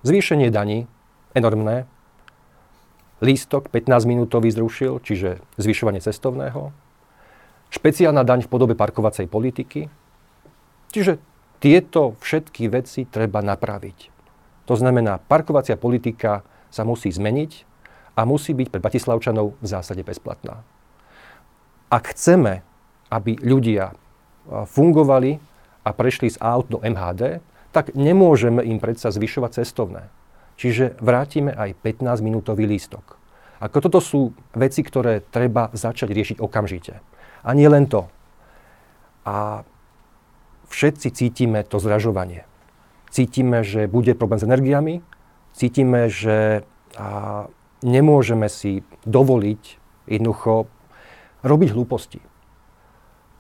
[0.04, 0.88] Zvýšenie daní,
[1.32, 1.88] enormné.
[3.20, 6.72] Lístok 15-minútový zrušil, čiže zvyšovanie cestovného.
[7.70, 9.92] Špeciálna daň v podobe parkovacej politiky.
[10.90, 11.20] Čiže
[11.60, 14.16] tieto všetky veci treba napraviť.
[14.72, 17.52] To znamená, parkovacia politika sa musí zmeniť
[18.16, 20.64] a musí byť pre Bratislavčanov v zásade bezplatná.
[21.92, 22.64] Ak chceme,
[23.10, 23.94] aby ľudia
[24.50, 25.38] fungovali
[25.86, 30.10] a prešli z aut do MHD, tak nemôžeme im predsa zvyšovať cestovné.
[30.60, 33.16] Čiže vrátime aj 15-minútový lístok.
[33.60, 37.00] Ako toto sú veci, ktoré treba začať riešiť okamžite.
[37.44, 38.08] A nie len to.
[39.24, 39.64] A
[40.72, 42.44] všetci cítime to zražovanie.
[43.10, 44.94] Cítime, že bude problém s energiami,
[45.58, 46.64] cítime, že
[46.96, 47.48] a,
[47.82, 49.64] nemôžeme si dovoliť
[50.08, 50.68] jednoducho
[51.44, 52.20] robiť hlúposti.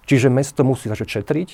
[0.09, 1.49] Čiže mesto musí začať šetriť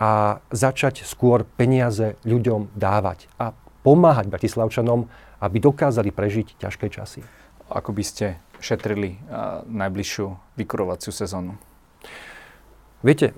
[0.00, 3.52] a začať skôr peniaze ľuďom dávať a
[3.84, 5.04] pomáhať Bratislavčanom,
[5.44, 7.20] aby dokázali prežiť ťažké časy.
[7.68, 11.60] Ako by ste šetrili uh, najbližšiu vykurovaciu sezónu?
[13.04, 13.36] Viete,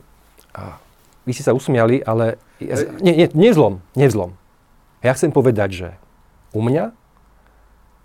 [0.55, 0.79] uh,
[1.27, 4.39] vy ste sa usmiali, ale ja, nie, nie, nie zlom, nie zlom.
[5.03, 5.89] Ja chcem povedať, že
[6.55, 6.95] u mňa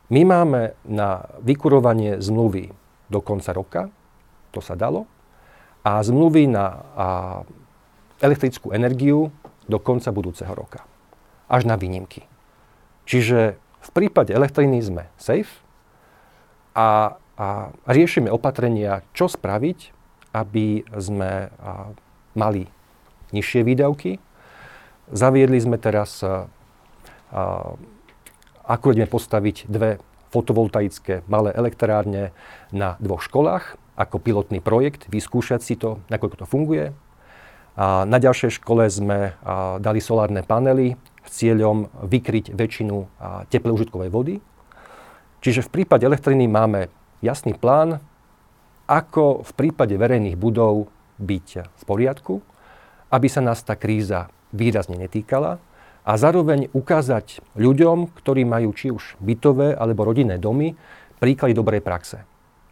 [0.10, 2.74] my máme na vykurovanie zmluvy
[3.14, 3.82] do konca roka,
[4.50, 5.06] to sa dalo,
[5.88, 6.74] a zmluvy na a,
[8.20, 9.32] elektrickú energiu
[9.72, 10.84] do konca budúceho roka.
[11.48, 12.28] až na výnimky.
[13.08, 15.64] Čiže v prípade elektriny sme safe
[16.76, 19.96] a, a riešime opatrenia, čo spraviť,
[20.36, 21.96] aby sme a,
[22.36, 22.68] mali
[23.32, 24.20] nižšie výdavky.
[25.08, 26.52] Zaviedli sme teraz, a,
[28.68, 30.04] ako ideme postaviť dve
[30.36, 32.36] fotovoltaické malé elektrárne
[32.76, 36.94] na dvoch školách ako pilotný projekt, vyskúšať si to, nakoľko to funguje.
[37.78, 40.94] A na ďalšej škole sme a, dali solárne panely
[41.26, 43.44] s cieľom vykryť väčšinu a,
[44.14, 44.38] vody.
[45.42, 46.94] Čiže v prípade elektriny máme
[47.26, 48.02] jasný plán,
[48.88, 52.40] ako v prípade verejných budov byť v poriadku,
[53.12, 55.60] aby sa nás tá kríza výrazne netýkala
[56.08, 60.80] a zároveň ukázať ľuďom, ktorí majú či už bytové alebo rodinné domy,
[61.20, 62.24] príklady dobrej praxe.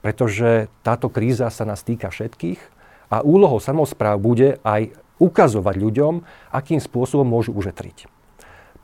[0.05, 2.61] Pretože táto kríza sa nás týka všetkých
[3.09, 6.13] a úlohou samozpráv bude aj ukazovať ľuďom,
[6.53, 8.05] akým spôsobom môžu užetriť.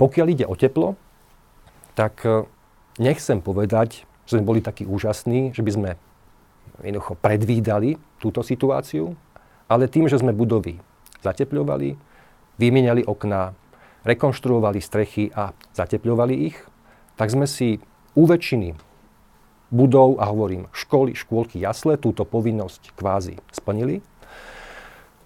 [0.01, 0.97] Pokiaľ ide o teplo,
[1.93, 2.49] tak e,
[2.97, 5.89] nechcem povedať, že sme boli takí úžasní, že by sme
[6.81, 9.13] jednoducho predvídali túto situáciu,
[9.69, 10.81] ale tým, že sme budovy
[11.21, 12.01] zatepľovali,
[12.57, 13.53] vymieniali okná,
[14.09, 16.57] rekonštruovali strechy a zatepľovali ich,
[17.13, 17.77] tak sme si
[18.17, 18.90] u väčšiny
[19.71, 24.03] budov, a hovorím školy, škôlky, jasle, túto povinnosť kvázi splnili.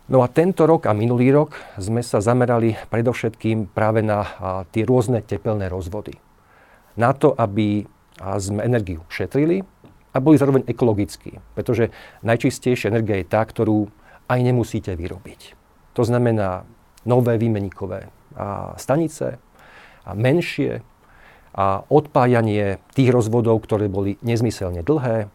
[0.06, 4.22] No a tento rok a minulý rok sme sa zamerali predovšetkým práve na
[4.70, 6.14] tie rôzne tepelné rozvody.
[6.94, 7.90] Na to, aby
[8.38, 9.66] sme energiu šetrili
[10.14, 11.42] a boli zároveň ekologickí.
[11.58, 11.90] Pretože
[12.22, 13.90] najčistejšia energia je tá, ktorú
[14.30, 15.58] aj nemusíte vyrobiť.
[15.98, 16.70] To znamená
[17.02, 18.14] nové výmeníkové
[18.78, 19.42] stanice,
[20.06, 20.86] a menšie,
[21.56, 25.32] a odpájanie tých rozvodov, ktoré boli nezmyselne dlhé,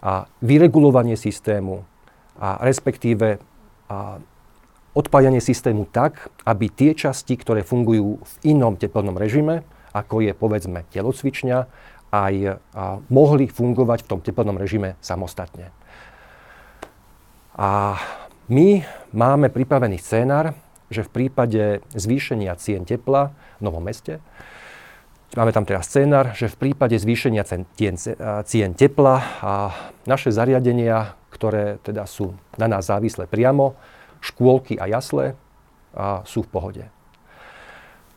[0.00, 1.84] a vyregulovanie systému,
[2.40, 3.36] a respektíve
[3.90, 4.16] a
[4.96, 10.86] odpájanie systému tak, aby tie časti, ktoré fungujú v inom teplnom režime, ako je povedzme
[10.88, 11.58] telocvičňa,
[12.10, 12.56] aj a,
[13.06, 15.70] mohli fungovať v tom teplnom režime samostatne.
[17.54, 17.98] A
[18.50, 18.82] my
[19.14, 20.56] máme pripravený scénár,
[20.90, 24.18] že v prípade zvýšenia cien tepla v Novom meste,
[25.36, 27.94] máme tam teraz scénar, že v prípade zvýšenia cien, cien,
[28.46, 29.52] cien tepla a
[30.06, 33.78] naše zariadenia, ktoré teda sú na nás závislé priamo,
[34.20, 35.38] škôlky a jasle,
[35.94, 36.84] a sú v pohode.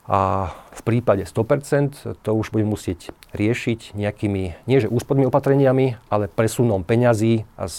[0.04, 6.28] A v prípade 100% to už budeme musieť riešiť nejakými, nie že úspornými opatreniami, ale
[6.28, 7.78] presunom peňazí z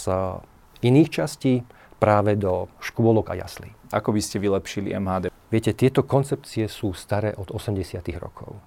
[0.81, 1.61] iných častí
[2.01, 3.69] práve do škôlok a jaslí.
[3.93, 5.29] Ako by ste vylepšili MHD?
[5.53, 8.01] Viete, tieto koncepcie sú staré od 80.
[8.17, 8.57] rokov.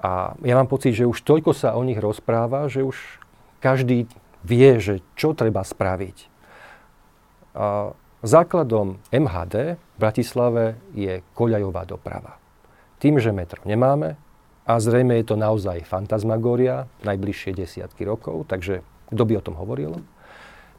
[0.00, 2.96] A ja mám pocit, že už toľko sa o nich rozpráva, že už
[3.60, 4.08] každý
[4.40, 6.16] vie, že čo treba spraviť.
[7.52, 7.92] A
[8.24, 12.40] základom MHD v Bratislave je koľajová doprava.
[13.00, 14.16] Tým, že metro nemáme,
[14.64, 19.98] a zrejme je to naozaj fantasmagória najbližšie desiatky rokov, takže kto by o tom hovoril,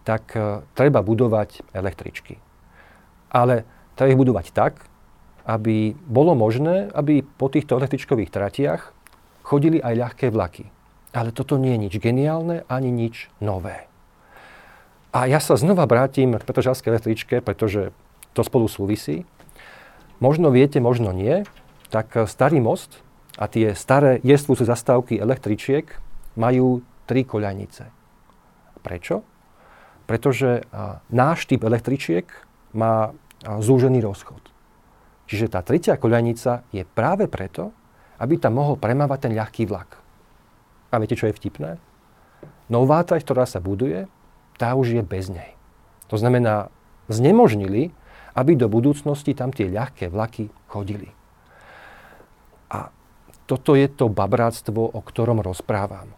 [0.07, 2.39] tak uh, treba budovať električky
[3.31, 3.63] ale
[3.95, 4.73] treba ich budovať tak,
[5.47, 8.93] aby bolo možné, aby po týchto električkových tratiach
[9.51, 10.71] chodili aj ľahké vlaky.
[11.11, 13.91] Ale toto nie je nič geniálne ani nič nové.
[15.11, 17.91] A ja sa znova vrátim k Petržalskej električke, pretože
[18.31, 19.27] to spolu súvisí.
[20.23, 21.43] Možno viete, možno nie,
[21.91, 23.03] tak starý most
[23.35, 25.91] a tie staré jestvúce zastávky električiek
[26.39, 27.91] majú tri koľajnice.
[28.79, 29.27] Prečo?
[30.07, 30.63] Pretože
[31.11, 32.31] náš typ električiek
[32.71, 33.11] má
[33.43, 34.39] zúžený rozchod.
[35.27, 37.75] Čiže tá tretia koľajnica je práve preto,
[38.21, 39.97] aby tam mohol premávať ten ľahký vlak.
[40.93, 41.81] A viete, čo je vtipné?
[42.69, 44.05] Nová trať, ktorá sa buduje,
[44.61, 45.57] tá už je bez nej.
[46.13, 46.69] To znamená,
[47.09, 47.89] znemožnili,
[48.37, 51.09] aby do budúcnosti tam tie ľahké vlaky chodili.
[52.69, 52.93] A
[53.49, 56.13] toto je to babráctvo, o ktorom rozprávam.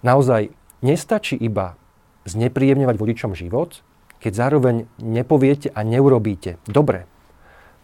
[0.00, 1.76] Naozaj nestačí iba
[2.24, 3.84] znepríjemňovať vodičom život,
[4.20, 6.60] keď zároveň nepoviete a neurobíte.
[6.64, 7.04] Dobre,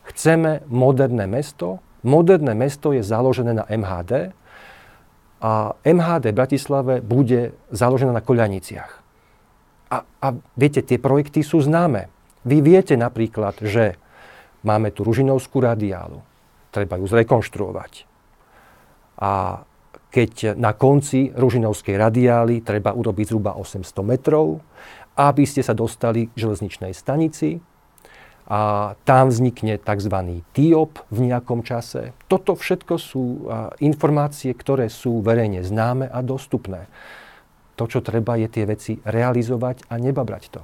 [0.08, 4.30] chceme moderné mesto, moderné mesto je založené na MHD
[5.42, 8.92] a MHD v Bratislave bude založené na koľaniciach.
[9.92, 12.08] A, a viete, tie projekty sú známe.
[12.46, 13.98] Vy viete napríklad, že
[14.62, 16.22] máme tu Ružinovskú radiálu,
[16.70, 17.92] treba ju zrekonštruovať.
[19.20, 19.62] A
[20.10, 24.62] keď na konci Ružinovskej radiály treba urobiť zhruba 800 metrov
[25.16, 27.56] aby ste sa dostali k železničnej stanici
[28.46, 30.16] a tam vznikne tzv.
[30.54, 32.14] TIOP v nejakom čase.
[32.30, 33.50] Toto všetko sú
[33.82, 36.86] informácie, ktoré sú verejne známe a dostupné.
[37.76, 40.62] To, čo treba, je tie veci realizovať a nebabrať to.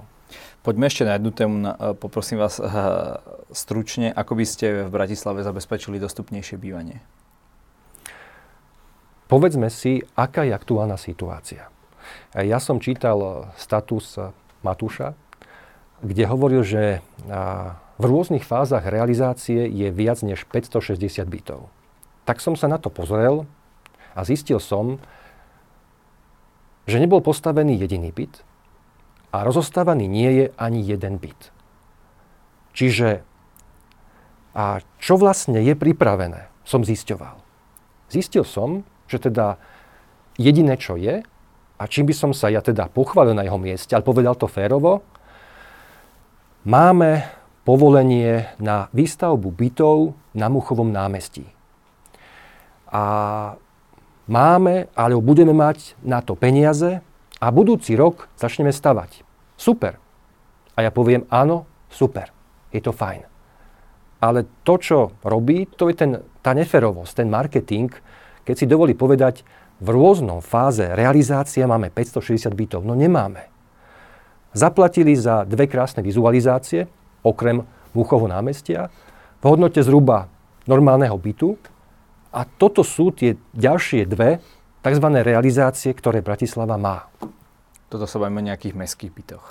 [0.62, 1.56] Poďme ešte na jednu tému.
[1.98, 2.62] Poprosím vás
[3.52, 7.02] stručne, ako by ste v Bratislave zabezpečili dostupnejšie bývanie?
[9.32, 11.72] povedzme si, aká je aktuálna situácia.
[12.36, 14.20] Ja som čítal status
[14.60, 15.16] Matúša,
[16.02, 16.98] kde hovoril, že
[17.98, 20.98] v rôznych fázach realizácie je viac než 560
[21.30, 21.70] bytov.
[22.26, 23.46] Tak som sa na to pozrel
[24.14, 24.98] a zistil som,
[26.90, 28.42] že nebol postavený jediný byt
[29.30, 31.54] a rozostávaný nie je ani jeden byt.
[32.74, 33.22] Čiže
[34.52, 37.40] a čo vlastne je pripravené, som zisťoval.
[38.12, 39.56] Zistil som, že teda
[40.36, 41.24] jediné, čo je,
[41.80, 45.00] a čím by som sa ja teda pochválil na jeho mieste, ale povedal to férovo,
[46.62, 47.27] máme
[47.62, 51.46] povolenie na výstavbu bytov na Muchovom námestí.
[52.92, 53.05] A
[54.27, 57.01] máme, alebo budeme mať na to peniaze
[57.38, 59.22] a budúci rok začneme stavať.
[59.59, 59.98] Super.
[60.75, 62.33] A ja poviem, áno, super.
[62.72, 63.29] Je to fajn.
[64.22, 67.90] Ale to, čo robí, to je ten, tá neferovosť, ten marketing,
[68.46, 69.42] keď si dovolí povedať,
[69.83, 72.81] v rôznom fáze realizácie máme 560 bytov.
[72.87, 73.51] No nemáme.
[74.52, 76.88] Zaplatili za dve krásne vizualizácie,
[77.24, 77.64] okrem
[77.96, 78.92] Muchovho námestia,
[79.40, 80.28] v hodnote zhruba
[80.68, 81.56] normálneho bytu.
[82.32, 84.40] A toto sú tie ďalšie dve
[84.80, 85.06] tzv.
[85.20, 87.08] realizácie, ktoré Bratislava má.
[87.92, 89.44] Toto sa bavíme o nejakých mestských bytoch.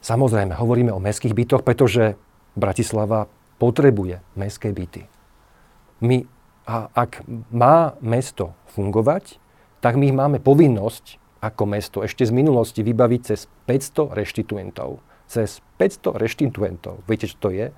[0.00, 2.16] Samozrejme, hovoríme o mestských bytoch, pretože
[2.56, 3.28] Bratislava
[3.60, 5.06] potrebuje mestské byty.
[6.02, 6.26] My,
[6.66, 9.38] a ak má mesto fungovať,
[9.78, 15.02] tak my máme povinnosť ako mesto ešte z minulosti vybaviť cez 500 reštituentov.
[15.26, 17.02] Cez 500 reštituentov.
[17.10, 17.74] Viete, čo to je?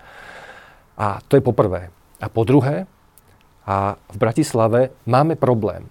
[1.00, 1.88] A to je po prvé.
[2.20, 2.84] A po druhé,
[3.64, 5.88] a v Bratislave máme problém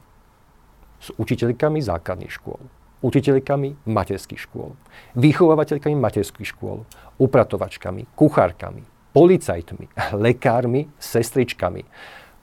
[1.02, 2.62] s učiteľkami základných škôl,
[3.02, 4.78] učiteľkami materských škôl,
[5.18, 6.86] vychovávateľkami materských škôl,
[7.18, 11.84] upratovačkami, kuchárkami, policajtmi, lekármi, sestričkami.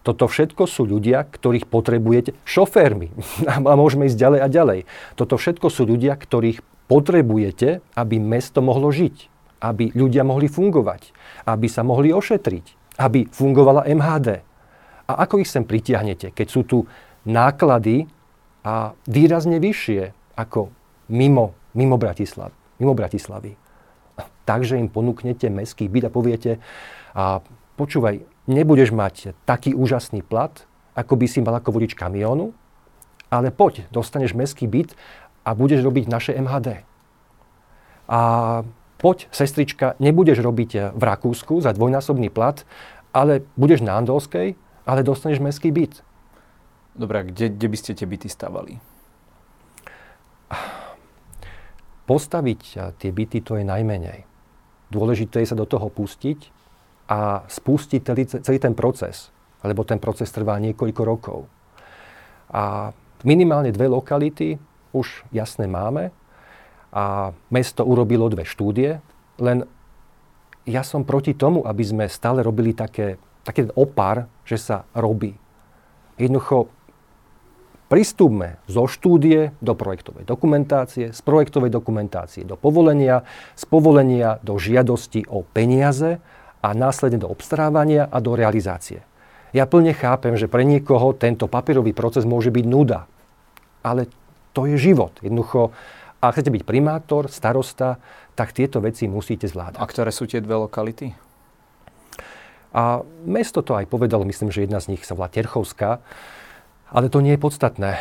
[0.01, 3.13] Toto všetko sú ľudia, ktorých potrebujete, šoférmi.
[3.69, 4.81] A môžeme ísť ďalej a ďalej.
[5.17, 9.29] Toto všetko sú ľudia, ktorých potrebujete, aby mesto mohlo žiť.
[9.61, 11.13] Aby ľudia mohli fungovať.
[11.45, 12.97] Aby sa mohli ošetriť.
[12.97, 14.41] Aby fungovala MHD.
[15.05, 16.79] A ako ich sem pritiahnete, keď sú tu
[17.29, 18.09] náklady
[18.65, 20.73] a výrazne vyššie ako
[21.13, 23.61] mimo, mimo, Bratislav, mimo Bratislavy
[24.51, 26.59] tak, že im ponúknete mestský byt a poviete,
[27.15, 27.39] a
[27.81, 30.53] počúvaj, nebudeš mať taký úžasný plat,
[30.93, 32.53] ako by si mal ako vodič kamiónu,
[33.33, 34.93] ale poď, dostaneš mestský byt
[35.49, 36.85] a budeš robiť naše MHD.
[38.05, 38.21] A
[39.01, 42.69] poď, sestrička, nebudeš robiť v Rakúsku za dvojnásobný plat,
[43.17, 46.05] ale budeš na Andolskej, ale dostaneš mestský byt.
[46.93, 48.77] Dobre, kde, kde by ste tie byty stavali?
[52.11, 54.29] Postaviť tie byty to je najmenej.
[54.91, 56.60] Dôležité je sa do toho pustiť
[57.11, 59.35] a spustiť celý, celý ten proces,
[59.67, 61.51] lebo ten proces trvá niekoľko rokov.
[62.55, 62.95] A
[63.27, 64.55] minimálne dve lokality
[64.95, 66.15] už jasné máme
[66.95, 69.03] a mesto urobilo dve štúdie,
[69.43, 69.67] len
[70.71, 75.35] ja som proti tomu, aby sme stále robili také, také opar, že sa robí.
[76.15, 76.71] Jednoducho
[77.91, 83.27] Pristúpme zo štúdie do projektovej dokumentácie, z projektovej dokumentácie do povolenia,
[83.59, 86.23] z povolenia do žiadosti o peniaze
[86.61, 89.05] a následne do obstarávania a do realizácie.
[89.51, 93.11] Ja plne chápem, že pre niekoho tento papierový proces môže byť nuda.
[93.83, 94.07] Ale
[94.55, 95.17] to je život.
[95.25, 95.75] Jednoducho,
[96.21, 97.99] ak chcete byť primátor, starosta,
[98.39, 99.81] tak tieto veci musíte zvládať.
[99.81, 101.17] A ktoré sú tie dve lokality?
[102.71, 105.99] A mesto to aj povedalo, myslím, že jedna z nich sa volá Terchovská.
[106.95, 107.99] Ale to nie je podstatné.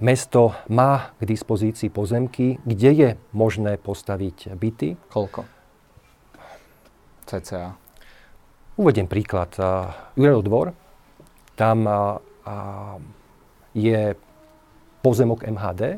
[0.00, 4.96] Mesto má k dispozícii pozemky, kde je možné postaviť byty.
[5.08, 5.44] Koľko?
[7.24, 7.85] CCA.
[8.76, 9.56] Uvediem príklad.
[10.20, 10.66] Jurelov dvor,
[11.56, 11.88] tam
[13.72, 14.00] je
[15.00, 15.96] pozemok MHD.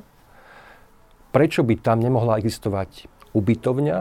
[1.34, 3.98] Prečo by tam nemohla existovať ubytovňa,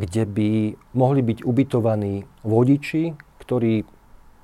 [0.00, 0.50] kde by
[0.96, 3.12] mohli byť ubytovaní vodiči,
[3.44, 3.84] ktorí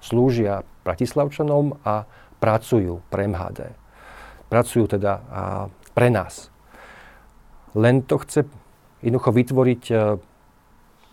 [0.04, 2.04] slúžia Bratislavčanom a
[2.44, 3.72] pracujú pre MHD.
[4.52, 5.24] Pracujú teda
[5.96, 6.52] pre nás.
[7.72, 8.44] Len to chce
[9.00, 9.94] jednoducho vytvoriť e,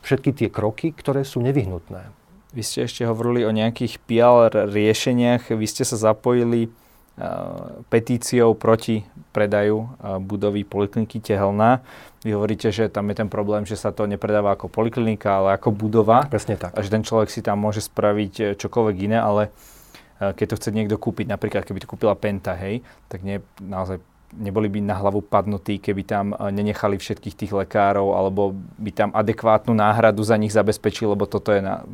[0.04, 2.19] všetky tie kroky, ktoré sú nevyhnutné.
[2.50, 5.54] Vy ste ešte hovorili o nejakých PR riešeniach.
[5.54, 11.86] Vy ste sa zapojili uh, petíciou proti predaju uh, budovy Polikliniky Tehelná.
[12.26, 15.70] Vy hovoríte, že tam je ten problém, že sa to nepredáva ako poliklinika, ale ako
[15.72, 16.26] budova.
[16.26, 16.74] Presne tak.
[16.74, 19.54] A že ten človek si tam môže spraviť čokoľvek iné, ale
[20.20, 24.04] keď to chce niekto kúpiť, napríklad keby to kúpila Penta, hej, tak nie, naozaj
[24.36, 29.74] neboli by na hlavu padnutí, keby tam nenechali všetkých tých lekárov, alebo by tam adekvátnu
[29.74, 31.88] náhradu za nich zabezpečili, lebo toto, je na,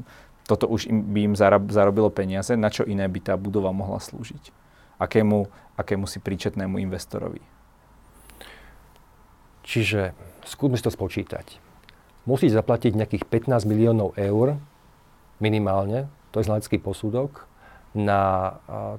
[0.46, 1.36] toto už im, by im
[1.70, 2.54] zarobilo peniaze.
[2.54, 4.54] Na čo iné by tá budova mohla slúžiť?
[5.02, 7.43] Akému akému si príčetnému investorovi.
[9.66, 10.16] Čiže
[10.48, 11.60] skúsme to spočítať.
[12.26, 14.58] Musíte zaplatiť nejakých 15 miliónov eur
[15.38, 17.46] minimálne, to je znalecký posudok,
[17.96, 18.56] na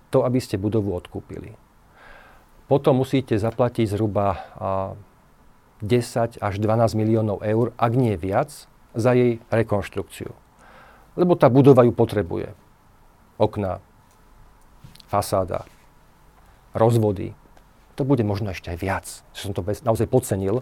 [0.08, 1.52] to, aby ste budovu odkúpili.
[2.64, 4.40] Potom musíte zaplatiť zhruba
[5.84, 8.50] 10 až 12 miliónov eur, ak nie viac,
[8.96, 10.32] za jej rekonštrukciu.
[11.16, 12.52] Lebo tá budova ju potrebuje.
[13.40, 13.80] Okna,
[15.08, 15.64] fasáda,
[16.76, 17.32] rozvody.
[17.96, 20.60] To bude možno ešte aj viac, že som to naozaj podcenil.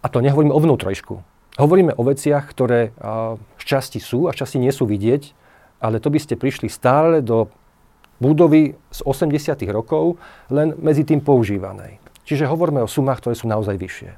[0.00, 1.20] A to nehovoríme o vnútrojšku.
[1.56, 2.92] Hovoríme o veciach, ktoré
[3.60, 5.32] z časti sú a časti nie sú vidieť,
[5.80, 7.48] ale to by ste prišli stále do
[8.16, 9.60] budovy z 80.
[9.68, 10.16] rokov,
[10.48, 12.00] len medzi tým používanej.
[12.24, 14.10] Čiže hovoríme o sumách, ktoré sú naozaj vyššie.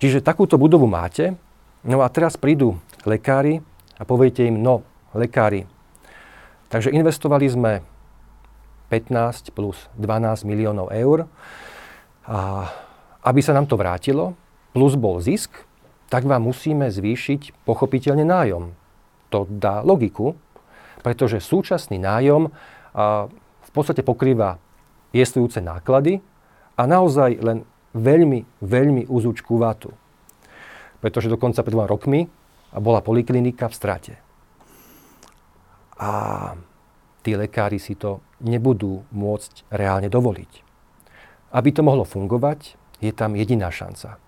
[0.00, 1.36] Čiže takúto budovu máte,
[1.84, 3.64] no a teraz prídu lekári
[3.96, 4.84] a poviete im, no,
[5.16, 5.64] lekári,
[6.68, 7.72] takže investovali sme
[8.92, 11.28] 15 plus 12 miliónov eur
[12.28, 12.68] a
[13.24, 14.36] aby sa nám to vrátilo,
[14.72, 15.52] plus bol zisk,
[16.08, 18.72] tak vám musíme zvýšiť pochopiteľne nájom.
[19.28, 20.36] To dá logiku,
[21.04, 23.28] pretože súčasný nájom a,
[23.64, 24.56] v podstate pokrýva
[25.12, 26.24] jestvujúce náklady
[26.76, 27.58] a naozaj len
[27.92, 29.92] veľmi, veľmi úzučkú vatu.
[31.04, 32.24] Pretože dokonca pred dvoma rokmi
[32.76, 34.14] bola poliklinika v strate.
[35.98, 36.10] A
[37.24, 40.52] tí lekári si to nebudú môcť reálne dovoliť.
[41.52, 44.20] Aby to mohlo fungovať, je tam jediná šanca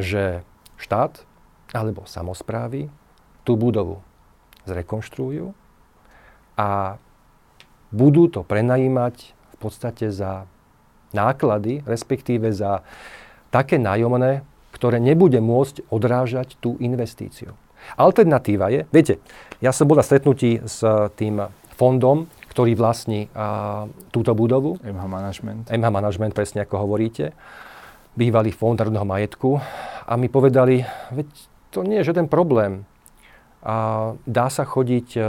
[0.00, 0.42] že
[0.80, 1.22] štát
[1.76, 2.88] alebo samozprávy
[3.44, 4.00] tú budovu
[4.64, 5.52] zrekonštruujú
[6.56, 6.96] a
[7.92, 10.48] budú to prenajímať v podstate za
[11.12, 12.82] náklady, respektíve za
[13.52, 14.42] také nájomné,
[14.80, 17.52] ktoré nebude môcť odrážať tú investíciu.
[18.00, 19.20] Alternatíva je, viete,
[19.60, 20.80] ja som bol na stretnutí s
[21.20, 21.44] tým
[21.76, 24.80] fondom, ktorý vlastní a, túto budovu.
[24.80, 25.62] MH Management.
[25.68, 27.36] MH Management, presne ako hovoríte
[28.18, 29.62] bývalý fond národného majetku
[30.04, 30.82] a mi povedali,
[31.14, 31.28] veď
[31.70, 32.82] to nie je žiaden problém.
[33.62, 35.20] A dá sa chodiť e,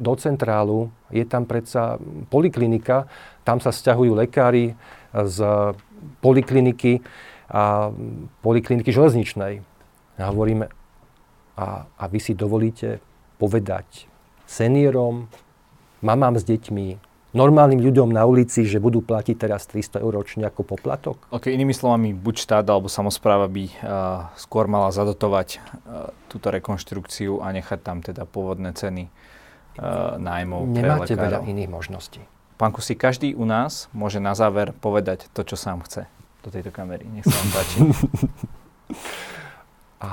[0.00, 2.00] do centrálu, je tam predsa
[2.32, 3.04] poliklinika,
[3.44, 4.72] tam sa stiahujú lekári
[5.12, 5.38] z
[6.24, 7.02] polikliniky
[7.50, 7.90] a
[8.46, 9.66] polikliniky železničnej.
[10.16, 10.70] A hovoríme,
[11.58, 13.02] a, a vy si dovolíte
[13.42, 14.06] povedať
[14.46, 15.26] seniorom,
[16.04, 16.86] mamám s deťmi,
[17.34, 21.16] normálnym ľuďom na ulici, že budú platiť teraz 300 eur ročne ako poplatok?
[21.30, 23.72] Ok, inými slovami, buď štát alebo samozpráva by uh,
[24.34, 31.14] skôr mala zadotovať uh, túto rekonštrukciu a nechať tam teda pôvodné ceny uh, nájmov Nemáte
[31.14, 32.22] pre veľa iných možností.
[32.60, 36.72] Pán Kusi, každý u nás môže na záver povedať to, čo sám chce do tejto
[36.72, 37.04] kamery.
[37.08, 37.78] Nech sa vám páči.
[40.06, 40.10] a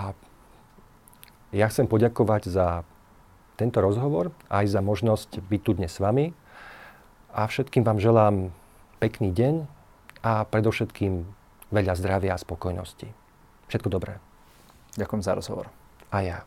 [1.56, 2.84] ja chcem poďakovať za
[3.58, 6.36] tento rozhovor, aj za možnosť byť tu dnes s vami
[7.34, 8.54] a všetkým vám želám
[9.02, 9.66] pekný deň
[10.22, 11.26] a predovšetkým
[11.74, 13.10] veľa zdravia a spokojnosti.
[13.68, 14.22] Všetko dobré.
[14.96, 15.68] Ďakujem za rozhovor.
[16.14, 16.40] A ja.